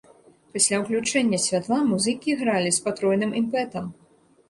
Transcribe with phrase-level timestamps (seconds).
[0.55, 3.97] Пасля ўключэння святла музыкі гралі з патройным імпэтам!